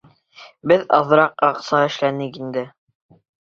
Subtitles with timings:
[0.71, 2.67] Беҙ аҙыраҡ аҡса эшләнек инде.